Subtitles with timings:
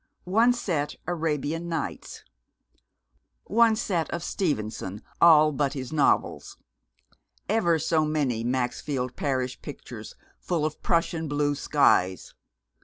[0.25, 2.23] One set Arabian Nights.
[3.43, 6.57] One set of Stevenson, all but his novels.
[7.47, 12.33] Ever so many Maxfield Parrish pictures full of Prussian blue skies.